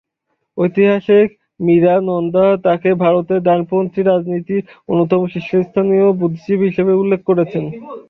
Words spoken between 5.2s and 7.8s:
শীর্ষস্থানীয় বুদ্ধিজীবী হিসাবে উল্লেখ করেছেন।